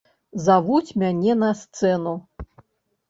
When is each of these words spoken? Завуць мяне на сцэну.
Завуць 0.45 0.95
мяне 1.03 1.37
на 1.43 1.51
сцэну. 1.63 2.17